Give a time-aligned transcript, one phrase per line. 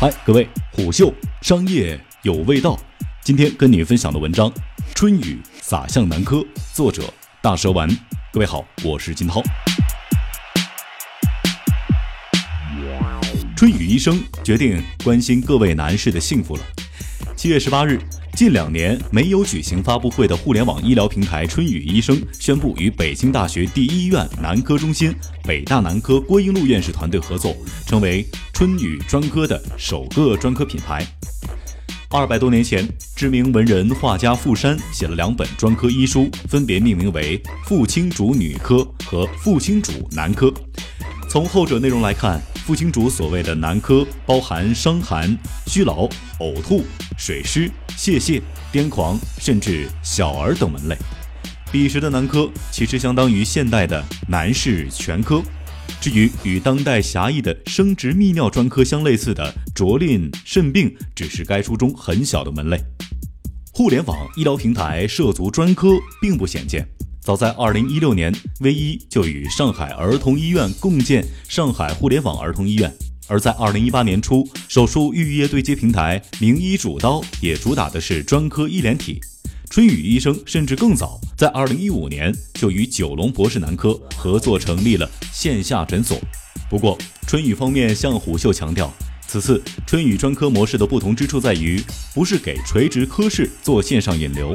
[0.00, 2.78] 嗨，各位，虎嗅商业有味道。
[3.22, 4.50] 今天跟你分享的文章
[4.94, 6.36] 《春雨洒向南柯》，
[6.72, 7.02] 作者
[7.40, 7.88] 大蛇丸。
[8.32, 9.42] 各位好，我是金涛。
[13.56, 16.62] 春雨医生决定关心各位男士的幸福了。
[17.36, 18.00] 七月十八日。
[18.34, 27.54] 近两年没有举行发布会的互联网医疗平台春雨医生宣布与北京大学第一医院男科中心、北大男科郭英禄院士团队合作，
[27.86, 28.26] 成为
[28.62, 31.04] 春雨专科的首个专科品牌。
[32.10, 40.46] 二百多年前，知名文人画家傅山写了两本专科医书，分别命名为《傅青主女科》和《傅青主男科》。
[41.28, 46.84] 从后者内容来看，傅青主所谓的男科包含伤寒、虚劳、呕吐、
[47.18, 47.68] 水湿。
[47.96, 48.40] 泄泻、
[48.72, 50.96] 癫狂，甚至小儿等门类。
[51.72, 55.42] 彼时的男科其实相当于现代的男士全科。
[56.02, 62.76] 至于与当代狭义的生殖泌尿专科相类似的着令肾病，只是该书中很小的门类。
[63.72, 65.90] 互联网医疗平台涉足专科
[66.20, 66.84] 并不鲜见，
[67.20, 72.92] 早在2016年，V 一就与上海儿童医院共建上海互联网儿童医院。
[73.28, 79.20] 而在二零一八年初，手术预约对接平台名医主刀也主打的是专科医联体。
[79.72, 86.20] 春雨医生甚至更早，在二零一五年就与九龙博士男科合作成立了线下诊所。
[86.68, 88.92] 不过，春雨方面向虎嗅强调，
[89.26, 94.54] 此次春雨专科模式的不同之处在于，不是给垂直科室做线上引流。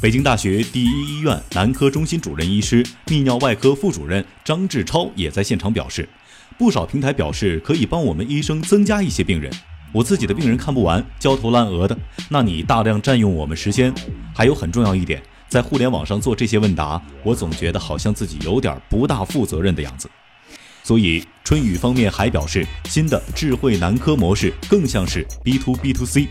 [0.00, 6.08] 北京大学第一医院男科中心主任医师、泌尿外科副主任张志超也在现场表示。
[6.56, 9.52] 不少平台表示可以帮我们医生增加一些病人，
[9.92, 11.96] 我自己的病人看不完，焦头烂额的。
[12.28, 13.94] 那你大量占用我们时间，
[14.34, 20.10] 还有很重要一点，在互联网上做这些问答，我总觉得好像自己有点不大负责任的样子。
[20.82, 26.26] 所以春雨方面还表示，新的智慧男科模式更像是 B to B to C。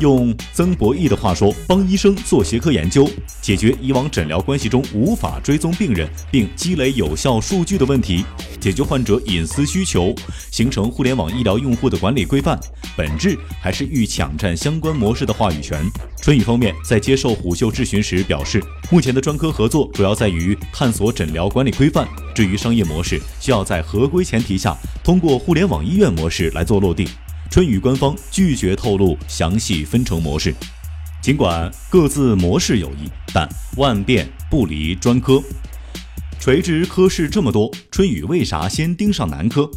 [0.00, 3.06] 用曾博义的话说，帮医生做协科研究，
[3.42, 8.24] 解决以往诊疗关系中无法追踪病人并积累有效数据的问题，
[8.58, 10.14] 解决患者隐私需求，
[10.50, 12.58] 形成互联网医疗用户的管理规范，
[12.96, 15.84] 本质还是欲抢占相关模式的话语权。
[16.22, 27.08] 春雨方面在接受虎嗅质询时表示，目前的专科合作主要在于探索诊疗管理规范，至于商业模式，需要在合规前下，通过互联网医院模式来做落地。
[27.48, 30.54] 春雨官方拒绝透露详细分成模式，
[31.22, 33.48] 尽管各自模式有异，但
[33.78, 35.42] 万变不离专科。
[36.38, 39.70] 垂直科室这么多，春雨为啥先盯上男科？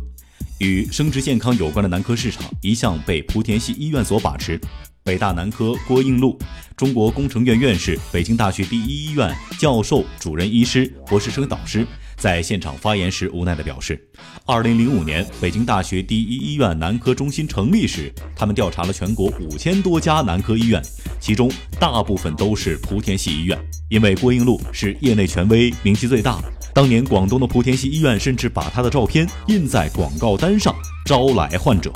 [0.58, 4.60] 与生殖健康有关的男科市场一向被莆田系医院所把持。
[5.04, 6.38] 北大男科郭应禄，
[6.76, 11.88] 中国工程院院士，北京大学第一医院教授、主任医师、博士生导师。
[12.20, 13.98] 在现场发言时，无奈地表示，
[14.46, 20.82] 二零零五年北京大学第一医院男科中心成立时，他们调查了全国五千多家男科医院，
[21.22, 21.50] 其中
[21.80, 23.58] 大部分都是莆田系医院，
[23.90, 26.42] 因为郭英禄是业内权威，名气最大。
[26.74, 30.76] 当年广东的莆田系医院甚至把他的照片印在广告单上，
[31.06, 31.90] 招来患者。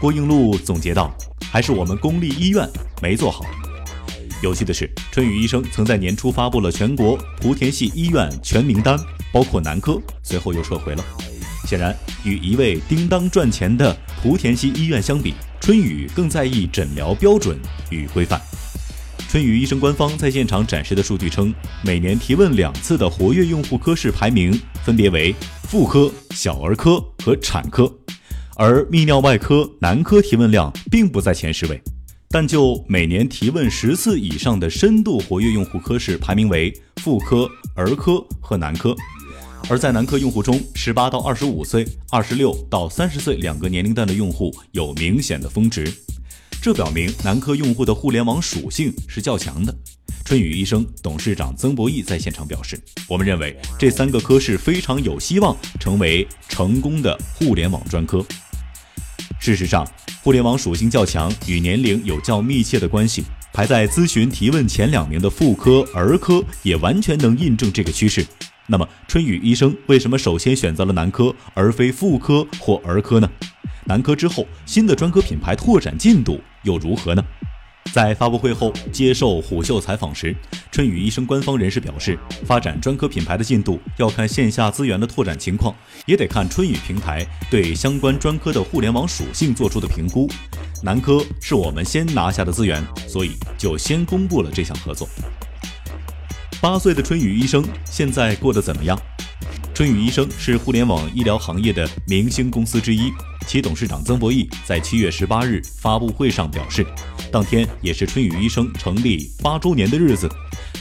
[0.00, 1.12] 郭英禄总结道
[1.50, 2.68] ：“还是我们公立医院
[3.02, 3.44] 没做好。”
[4.42, 8.98] 有趣的是，春雨医生曾在年初发布了全国莆田系医院全名单。
[9.32, 11.04] 包括男科，随后又撤回了。
[11.66, 17.58] 显然，与一位叮当赚钱的莆田系医院相比，春雨更在意诊疗标准
[17.90, 18.40] 与规范。
[19.28, 27.92] 春雨医生官方在现场展示的数据称，每年提问两次的活跃用户科室排名分别为妇科、小儿科和产科，
[28.54, 31.82] 而泌尿外科、男科提问量并不在前十位。
[32.28, 38.94] 但就每年提问十次以上的深度活跃用户科室排名为妇科、儿科和男科。
[39.68, 45.92] 而在男科用户中，十八到二十五岁、二十六到三十岁两个年龄段的用户有明显的峰值，
[46.62, 49.74] 这表明男科用户的互联网属性是较强的。
[50.24, 52.76] 春雨医生董事长曾博义在现场表示
[53.08, 58.24] ：“我们认为这三个科室非常有希望成为成功的互联网专科。
[59.38, 59.86] 事实上，
[60.22, 63.24] 互联网属性较强与年龄有较密切的关系。
[63.52, 68.26] 排在咨询提问前两名的妇科、儿科也完全能印证这个趋势。”
[68.68, 73.30] 那么，春雨医生为什么首先选择了男科而非妇科或儿科呢？
[73.84, 77.24] 男科之后，新的专科品牌拓展进度又如何呢？
[77.92, 80.34] 在发布会后接受虎嗅采访时，
[80.76, 85.74] 春雨医生官方人士表示，发展专科品牌的进度要看线下资源的拓展情况，
[86.04, 90.28] 也得看春雨平台对相关专科的互联网属性做出的评估。
[90.82, 95.08] 男科是我们先拿下的资源，所以就先公布了这项合作。
[96.60, 99.00] 八岁的春雨医生现在过得怎么样？
[99.72, 103.10] 春雨医生是互联网医疗行业的明星公司之一，
[103.46, 106.86] 其董事长曾博义在七月十八日发布会上表示，
[107.32, 110.28] 当天也是春雨医生成立八周年的日子。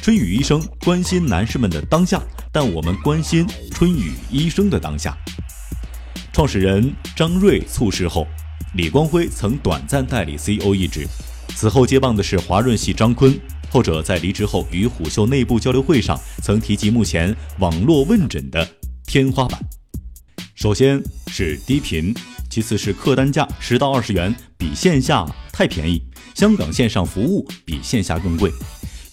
[0.06, 2.22] 春雨医生关心男士们的当下，
[2.52, 5.18] 但我们关心春雨医生的当下。
[6.32, 8.28] 创始人张瑞猝逝后，
[8.76, 11.08] 李光辉曾短暂代理 CEO 一职，
[11.56, 13.36] 此后接棒的是华润系张坤。
[13.72, 18.70] 后者在离职后与虎嗅内部交流会上曾提及，目前网络问诊的
[19.08, 19.60] 天花板，
[20.54, 22.14] 首先是低频，
[22.48, 26.00] 其次是客单价十到二十元，比线下太便宜。
[26.36, 28.52] 香港线上服务比线下更贵，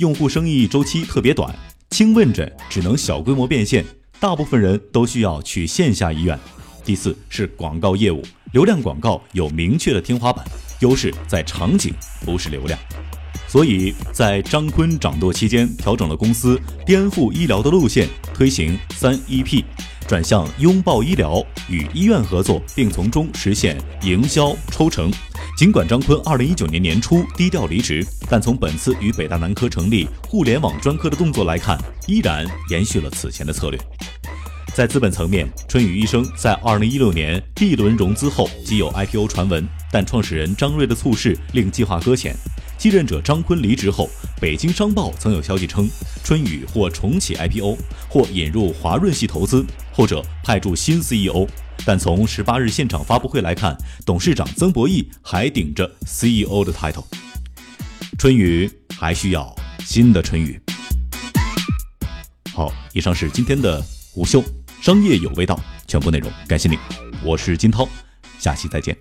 [0.02, 1.54] 用户生意周期特别短，
[1.90, 3.84] 轻问诊只能小规模变现，
[4.19, 6.37] 大部分人都需要去线下医院。
[6.84, 8.20] 第四是广告业务，
[8.52, 10.44] 流量广告有明确的天花板，
[10.81, 11.94] 优势在场景，
[12.26, 12.76] 不是流量。
[13.46, 19.62] 所以在张坤掌舵期间，调整了公司颠覆医疗的路线，推行三 EP，
[20.08, 25.12] 转向拥抱医疗，与医院合作，并从中实现营销抽成。
[25.62, 31.78] 尽管张坤二零一九年年初低调离职，但从本次与北大南科成立互联网专科的动作来看，
[32.08, 33.78] 依然延续了此前的策略。
[34.74, 42.34] 在资本层面，春雨医生在二零一六年 B 轮融资后即有 IPO 传闻，但创始人张瑞的猝逝令计划搁浅。
[42.76, 44.10] 继任者张坤离职后，
[44.40, 45.88] 北京商报曾有消息称，
[46.24, 47.78] 春雨或重启 IPO，
[48.08, 51.46] 或引入华润系投资，或者派驻新 CEO。
[51.84, 53.76] 但从十八日现场发布会来看，
[54.06, 57.05] 董事长曾博弈还顶着 CEO 的 title。
[58.19, 60.61] 春雨还需要新的春雨。
[62.55, 63.84] 好，以上是今天的
[64.14, 64.44] 午休
[64.81, 65.58] 商业有味道
[65.88, 66.79] 全部内容，感谢您，
[67.25, 67.88] 我是金涛，
[68.38, 68.96] 下期再见。